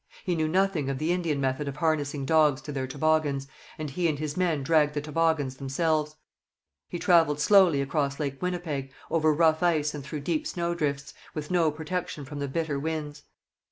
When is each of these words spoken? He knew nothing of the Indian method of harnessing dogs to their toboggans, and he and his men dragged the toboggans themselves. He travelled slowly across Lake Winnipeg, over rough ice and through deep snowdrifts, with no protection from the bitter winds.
He 0.23 0.33
knew 0.33 0.47
nothing 0.47 0.89
of 0.89 0.97
the 0.97 1.11
Indian 1.11 1.39
method 1.39 1.67
of 1.67 1.77
harnessing 1.77 2.25
dogs 2.25 2.59
to 2.63 2.71
their 2.71 2.87
toboggans, 2.87 3.47
and 3.77 3.91
he 3.91 4.07
and 4.07 4.17
his 4.17 4.35
men 4.35 4.63
dragged 4.63 4.95
the 4.95 5.01
toboggans 5.01 5.57
themselves. 5.57 6.15
He 6.89 6.97
travelled 6.97 7.39
slowly 7.39 7.83
across 7.83 8.19
Lake 8.19 8.41
Winnipeg, 8.41 8.91
over 9.11 9.31
rough 9.31 9.61
ice 9.61 9.93
and 9.93 10.03
through 10.03 10.21
deep 10.21 10.47
snowdrifts, 10.47 11.13
with 11.35 11.51
no 11.51 11.69
protection 11.69 12.25
from 12.25 12.39
the 12.39 12.47
bitter 12.47 12.79
winds. 12.79 13.25